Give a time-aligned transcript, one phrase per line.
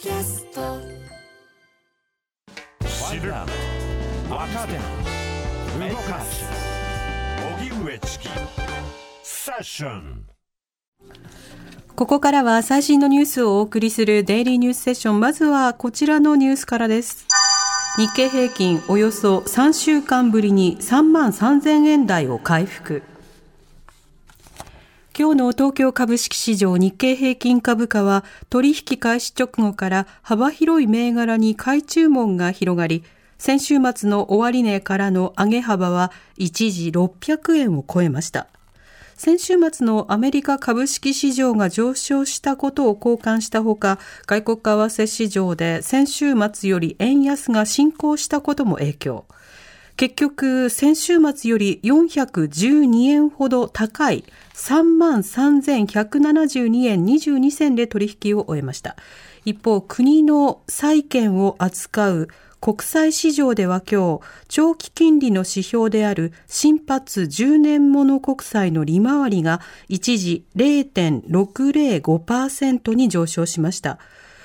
[0.00, 0.78] キャスト
[2.86, 4.74] 知る若手
[5.90, 6.44] 動かす
[7.58, 8.28] 荻上チキ
[9.24, 10.24] セッション
[11.96, 15.18] ここからは最新のニュースをお送りするデイリーニュースセッション。
[15.18, 17.26] まずはこちらのニュースからです。
[17.96, 23.02] 日経平均およそ3週間ぶりに3万3000円台を回復。
[25.20, 33.02] 今日の東京株式市場日経平均株価は取引開始直後から幅広い銘柄に買い注文が広がり、
[33.36, 38.46] 先週末の終値からの上げ幅は一時600円を超えました。
[39.16, 49.24] 先週末のアメリカ株式市場が上昇したことを交換したほか、外国為替市場で先週末より円安が進行したことも影響。
[49.98, 54.22] 結局、先週末より412円ほど高い
[54.54, 58.94] 33,172円22銭で取引を終えました。
[59.44, 62.28] 一方、国の債券を扱う
[62.60, 73.98] 国際市場では今日、長期金利の指標である新発10年もの国債の利回りが一時0.605%に上昇しました。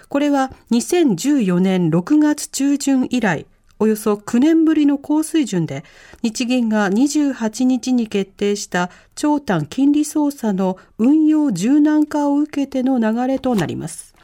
[0.09, 3.45] これは2014年6月中旬以来、
[3.83, 5.83] およそ9年ぶりの高水準で、
[6.21, 14.15] 日銀が28日に決定した長短金利操作の運用柔軟化を受けての流れとなります。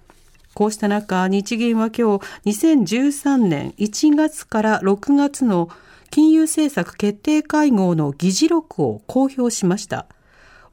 [0.53, 5.69] こうした中、日銀は今日2013年1月から6月の
[6.09, 10.05] 金融政策決定会合の議事録を公表しました。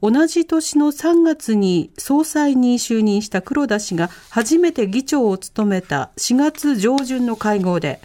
[0.01, 7.99] 同じ年の3月に総裁に就任した黒田氏が初めて議長を務めた4月上旬の会合で、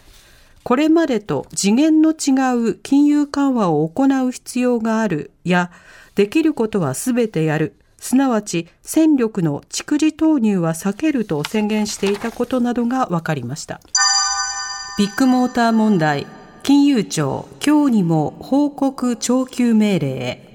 [0.63, 2.31] これまでと次元の違
[2.71, 5.71] う金融緩和を行う必要があるや、
[6.15, 7.75] できることはすべてやる。
[7.97, 13.81] すなわち戦力の蓄次投入は避けると宣言していたことなどが分かりました。
[14.97, 16.27] ビッグモーター問題、
[16.63, 20.52] 金融庁、今日にも報告徴求命令へ。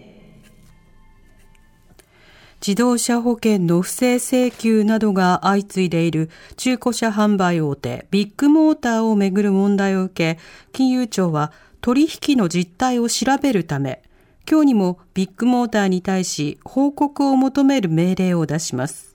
[2.60, 10.40] 自動車保険の不正請求などが相次いでいる中古車販売大手ビッグモーターをめぐる問題を受け、
[10.72, 14.02] 金融庁は取引の実態を調べるため、
[14.50, 19.14] 今日にもビッグモーターに対し報告を求める命令を出します。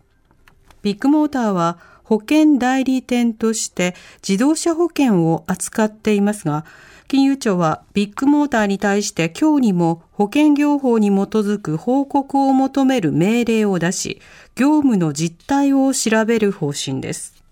[0.82, 3.96] ビッグモーターは保険代理店として
[4.28, 6.66] 自動車保険を扱っていますが、
[7.08, 14.22] 金融庁はビッグモーターに対して今日にも保険業法に基づく報告を求める命令を出し、
[14.56, 17.44] 業務の実態を調べる方針です。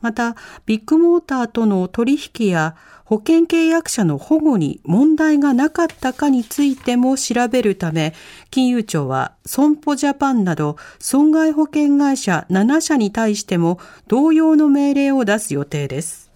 [0.00, 8.14] また、ビッグモーターとの取引や保険契約者の保護に問題がなかったかについても調べるため、
[8.50, 16.27] 金融庁は損保ジャパンなど損害保険会社7社に対しても同様の命令を出す予定です。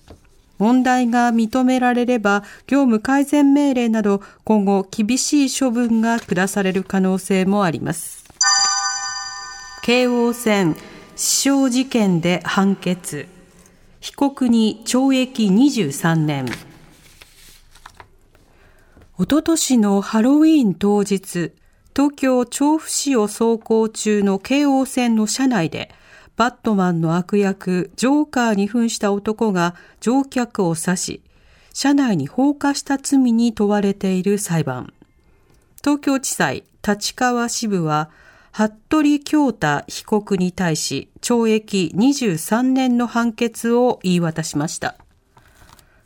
[0.63, 8.23] 問題が認められれば業務改善命令など今後厳しい処分が下される可能性もあります。
[9.83, 10.77] 京王線
[11.17, 13.27] 死傷事件で判決。
[13.99, 16.47] 被告に懲役23年。
[19.19, 21.51] おととしのハロウィーン当日、
[21.95, 25.93] 東京調布市を走行中の京王線の車内で、
[26.37, 31.23] バットマンの悪役、ジョーカーに扮した男が乗客を刺し、
[31.75, 34.93] 車内に放火した罪に問われている裁判。
[35.83, 38.11] 東京地裁立川支部は、
[38.53, 44.97] 服部京太被告に対し懲役23年の判決を言い渡しました。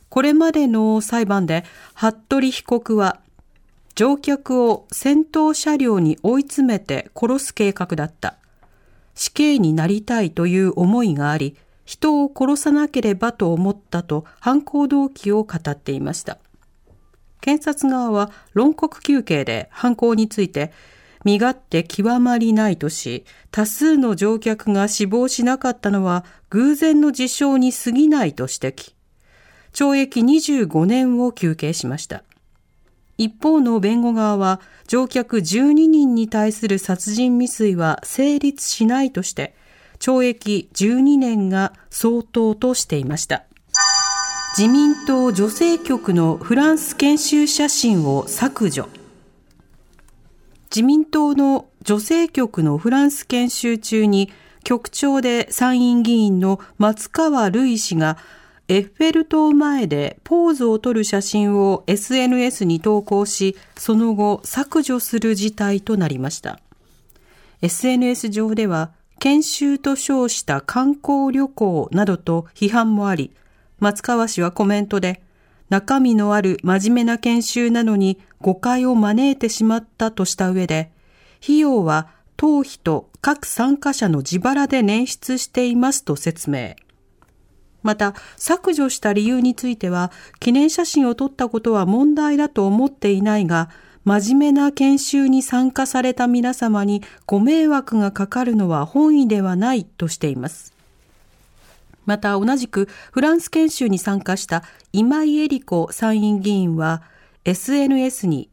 [0.09, 3.19] これまでの裁判で服部被告は
[3.95, 8.37] 乗客を先頭車両に追い詰めて殺す計画だった。
[9.17, 16.37] 死刑になりたいという思いがあり、人を殺さなければと思ったと犯行動機を語っていました。
[17.41, 20.71] 検察側は論告求刑で犯行について
[21.23, 28.93] 身勝手極まりないとし、多数の乗客が死亡しなかったのは偶然の事象に過ぎないと指摘。
[29.73, 32.23] 懲役25年を求刑しました。
[33.17, 39.55] 一方の弁護側は乗客12人に対する殺人未遂は成立しないとして、
[39.99, 43.43] 懲役12年が相当としていました。
[44.57, 48.89] 自民党女性局のフランス研修写真を削除。
[50.69, 54.31] 自民党の女性局のフランス研修中に
[54.63, 58.17] 局長で参院議員の松川るい氏が
[58.69, 66.59] エッフェル塔前でポーズを取る写真を SNS に投稿し、その後削除する事態となりました。
[67.61, 73.31] SNS 上では、研修と称した観光旅行などと批判もあり、
[73.79, 75.21] 松川氏はコメントで、
[75.69, 80.91] 中身のある真面目な研修なのに誤解を招いてしまったとした上で、
[81.41, 86.75] 費用は当費と各参加者の自腹で捻出していますと説明。
[87.87, 90.11] また、削除した理由については、
[90.41, 93.69] 記念写真を撮ったことは問題だと思っていないが、
[94.03, 100.73] 真面目な研修に参加された皆様にご迷惑がかかるのは本意ではないとしています。
[102.05, 107.03] また同じくフランス研修に参加した今井絵理子参院議員は
[107.45, 108.49] SNS に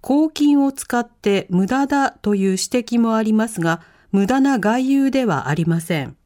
[0.00, 6.16] 公金を使って無駄だという指摘もありますが、無駄な外遊ではありません。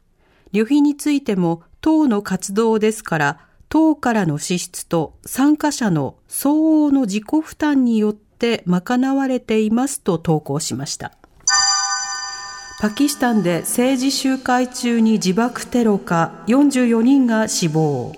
[0.52, 11.12] 旅費についても党の活動ですから、党からの支出と参加者の相応の自己負担によって賄われていますと投稿しました。
[12.80, 18.14] パキスタンで政治集会中に自爆テロか44人が死亡。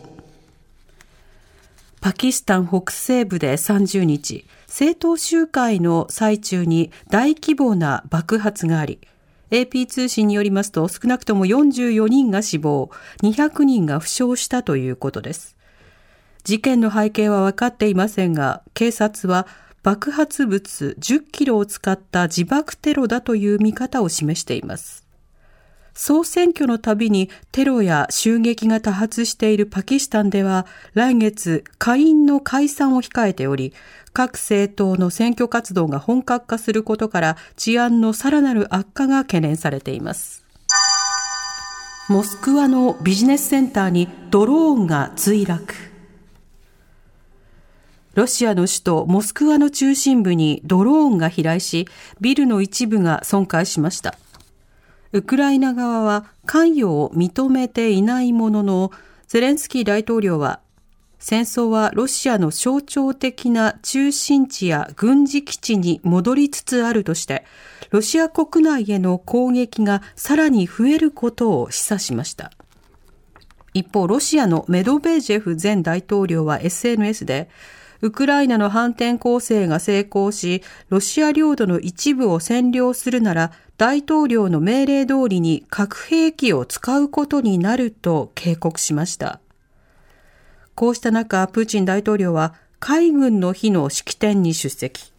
[2.00, 9.00] パキスタン北西部で30日、政党集会の最中に大規模な爆発があり、
[9.50, 12.90] AP 通信によりますと少なくとも44人が死亡、
[13.22, 15.56] 200人が負傷したということです。
[16.44, 19.46] 事件の背景は分かっていませんが、警察は
[19.82, 25.09] 爆発物10キロを使った自爆テロだという見方を示しています。
[25.94, 33.72] 総選挙のたびにテロや襲撃が多発しているパキスタンでは来月下院の解散を控えており
[34.12, 40.44] 各政党の選挙活動が本格化することから治安のさらなる悪化が懸念されています。
[42.08, 45.72] モスクワのビジネスセンターにドローンが墜落。
[48.14, 51.86] ロシアの首都モスクワの中心部にドローンが飛来し、
[52.20, 54.18] ビルの一部が損壊しました。
[55.12, 58.92] ウクライナ側は関与を認めていないものの、
[59.26, 60.60] ゼレンスキー大統領は、
[61.18, 67.44] 戦争はロシアの象徴的な中心地や軍事基地に戻りつつあるとして、
[67.90, 72.52] ロシア国内への攻撃がさらに増えることを示唆しました。
[73.74, 77.48] 一方、ロシアのメドベージェフ前大統領は SNS で、
[78.02, 89.40] ウクライナの反転攻勢が成功し、ロシア領土の一部を占領するなら、大統領の命令通りに核兵器を使うことになると警告しました。
[90.74, 95.12] こうした中、プーチン大統領は海軍の日の式典に出席。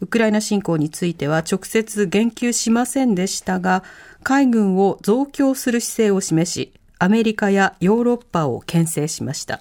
[0.00, 3.82] ウクライナ侵攻については直接言及しませんでしたが、
[4.22, 9.60] 海軍を増強する姿勢を示し、アメリカやヨーロッパを牽制しました。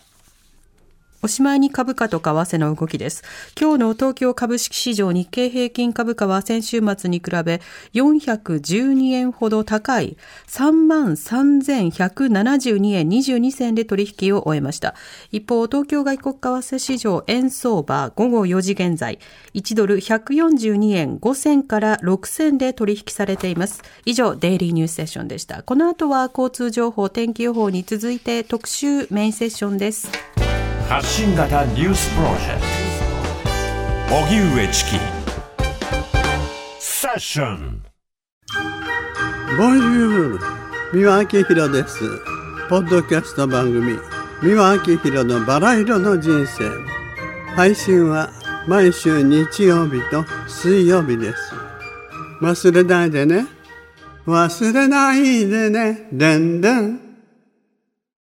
[1.28, 3.22] おしまいに株価と為替の動きです。
[3.60, 7.60] 今日の東京株式市場日経平均株価は先週末に比べ
[7.94, 10.16] 412円ほど高い
[10.48, 14.96] 33,172円22銭で取引を終えました。
[15.34, 19.20] 一方、東京外国為替市場円相場午後4時現在
[19.54, 23.84] 1ドル142円5銭から6銭で取引されています。
[24.06, 25.62] 以上、デイリーニュースセッションでした。
[25.64, 30.08] この後は交通情報、天気予報に続いて特集メインセッションです。
[30.90, 32.62] 発信型ニュースプロジェク
[34.08, 34.16] ト。
[34.16, 34.92] 荻上チキ。
[36.80, 37.84] セッション。
[39.58, 40.40] ボンジュール
[40.94, 42.00] 三輪明宏です。
[42.70, 44.00] ポッドキャスト番組
[44.42, 46.64] 三輪明宏のバラ色の人生。
[47.58, 48.30] 配信は
[48.66, 51.54] 毎週日曜日と水曜日です。
[52.42, 53.46] 忘れないでね。
[54.26, 56.08] 忘れないでね。
[56.14, 57.07] でんでん。